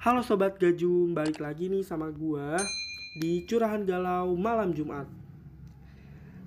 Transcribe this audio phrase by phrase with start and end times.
[0.00, 2.56] Halo Sobat Gajum, balik lagi nih sama gua
[3.20, 5.04] di Curahan Galau malam Jumat.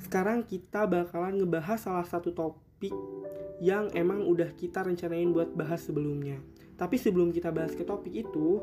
[0.02, 2.90] Sekarang kita bakalan ngebahas salah satu topik
[3.62, 6.42] yang emang udah kita rencanain buat bahas sebelumnya.
[6.82, 8.58] Tapi sebelum kita bahas ke topik itu,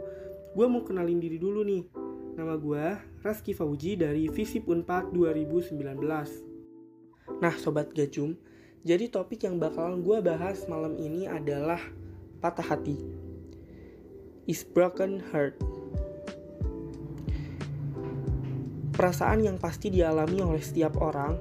[0.58, 1.87] gua mau kenalin diri dulu nih.
[2.35, 6.03] Nama gua Reski Fauji dari Visip Unpad 2019.
[7.38, 8.35] Nah Sobat Gajum,
[8.83, 11.79] jadi topik yang bakalan gua bahas malam ini adalah
[12.43, 13.19] patah hati
[14.51, 15.54] is broken heart.
[18.91, 21.38] Perasaan yang pasti dialami oleh setiap orang,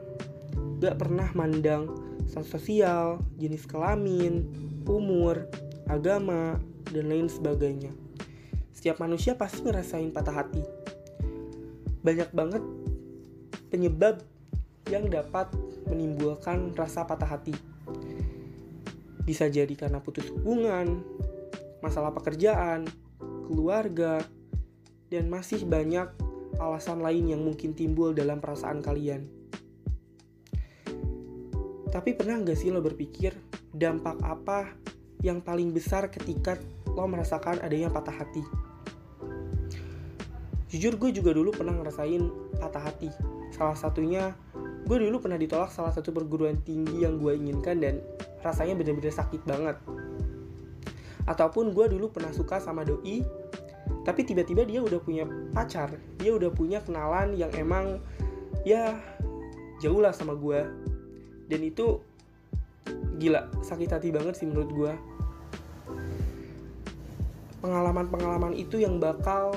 [0.77, 1.89] gak pernah mandang
[2.29, 4.45] status sosial, jenis kelamin,
[4.85, 5.49] umur,
[5.89, 6.61] agama,
[6.93, 7.89] dan lain sebagainya.
[8.69, 10.61] Setiap manusia pasti ngerasain patah hati.
[12.05, 12.61] Banyak banget
[13.73, 14.21] penyebab
[14.93, 15.49] yang dapat
[15.89, 17.57] menimbulkan rasa patah hati.
[19.25, 21.01] Bisa jadi karena putus hubungan,
[21.79, 22.87] masalah pekerjaan,
[23.47, 24.21] keluarga,
[25.09, 26.07] dan masih banyak
[26.59, 29.25] alasan lain yang mungkin timbul dalam perasaan kalian.
[31.89, 33.33] Tapi pernah nggak sih lo berpikir
[33.73, 34.69] dampak apa
[35.25, 38.45] yang paling besar ketika lo merasakan adanya patah hati?
[40.69, 42.29] Jujur gue juga dulu pernah ngerasain
[42.61, 43.09] patah hati.
[43.49, 44.37] Salah satunya,
[44.85, 48.05] gue dulu pernah ditolak salah satu perguruan tinggi yang gue inginkan dan
[48.45, 49.81] rasanya bener-bener sakit banget
[51.29, 53.21] ataupun gue dulu pernah suka sama doi
[54.09, 55.93] tapi tiba-tiba dia udah punya pacar.
[56.17, 58.01] Dia udah punya kenalan yang emang
[58.65, 58.97] ya
[59.79, 60.65] jauh lah sama gue
[61.45, 62.01] dan itu
[63.21, 64.93] gila sakit hati banget sih menurut gue
[67.59, 69.51] pengalaman-pengalaman itu yang bakal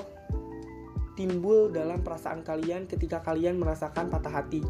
[1.15, 4.63] timbul dalam perasaan kalian ketika kalian merasakan patah hati.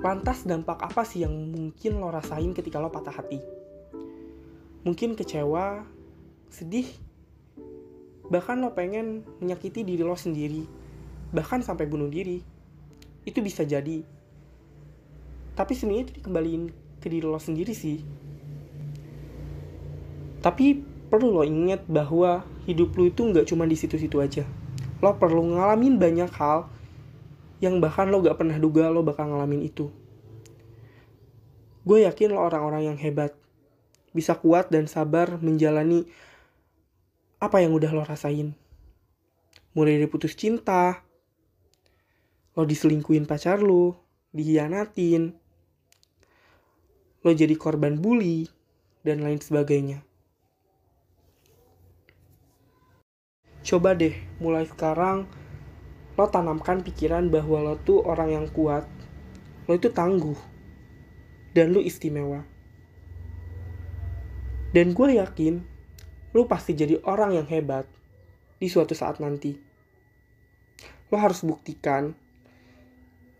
[0.00, 3.55] Lantas dampak apa sih yang mungkin lo rasain ketika lo patah hati
[4.86, 5.82] mungkin kecewa,
[6.46, 6.86] sedih,
[8.30, 10.62] bahkan lo pengen menyakiti diri lo sendiri,
[11.34, 12.38] bahkan sampai bunuh diri.
[13.26, 14.06] Itu bisa jadi.
[15.58, 16.64] Tapi sebenarnya itu dikembaliin
[17.02, 17.98] ke diri lo sendiri sih.
[20.38, 20.78] Tapi
[21.10, 24.46] perlu lo ingat bahwa hidup lo itu nggak cuma di situ-situ aja.
[25.02, 26.70] Lo perlu ngalamin banyak hal
[27.58, 29.90] yang bahkan lo gak pernah duga lo bakal ngalamin itu.
[31.82, 33.34] Gue yakin lo orang-orang yang hebat
[34.16, 36.08] bisa kuat dan sabar menjalani
[37.36, 38.56] apa yang udah lo rasain.
[39.76, 41.04] Mulai dari putus cinta,
[42.56, 44.00] lo diselingkuin pacar lo,
[44.32, 45.36] dihianatin,
[47.20, 48.48] lo jadi korban bully,
[49.04, 50.00] dan lain sebagainya.
[53.60, 55.28] Coba deh, mulai sekarang
[56.16, 58.88] lo tanamkan pikiran bahwa lo tuh orang yang kuat,
[59.68, 60.38] lo itu tangguh,
[61.52, 62.55] dan lo istimewa.
[64.76, 65.64] Dan gue yakin,
[66.36, 67.88] lo pasti jadi orang yang hebat
[68.60, 69.56] di suatu saat nanti.
[71.08, 72.12] Lo harus buktikan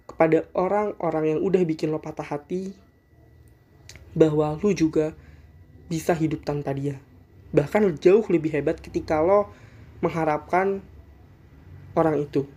[0.09, 2.73] kepada orang-orang yang udah bikin lo patah hati
[4.17, 5.13] bahwa lo juga
[5.93, 6.97] bisa hidup tanpa dia.
[7.53, 9.53] Bahkan jauh lebih hebat ketika lo
[10.01, 10.81] mengharapkan
[11.93, 12.49] orang itu.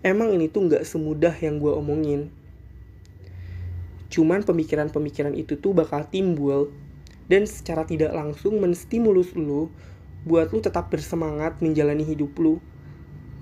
[0.00, 2.32] Emang ini tuh nggak semudah yang gue omongin
[4.12, 6.68] Cuman pemikiran-pemikiran itu tuh bakal timbul
[7.32, 9.72] dan secara tidak langsung menstimulus lu
[10.28, 12.60] buat lu tetap bersemangat menjalani hidup lu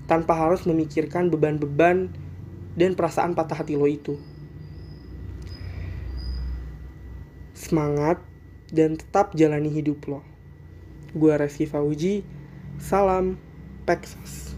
[0.06, 2.14] tanpa harus memikirkan beban-beban
[2.78, 4.14] dan perasaan patah hati lo itu.
[7.54, 8.22] Semangat
[8.70, 10.22] dan tetap jalani hidup lo.
[11.10, 12.22] Gua Reski Fauji,
[12.78, 13.34] salam
[13.82, 14.49] Texas.